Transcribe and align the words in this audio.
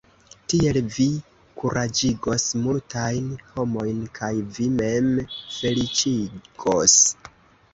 Tiel 0.51 0.77
vi 0.93 1.03
kuraĝigos 1.63 2.45
multajn 2.63 3.29
homojn 3.51 4.01
kaj 4.17 4.33
vin 4.57 4.75
mem 4.81 5.13
feliĉigos. 5.37 6.99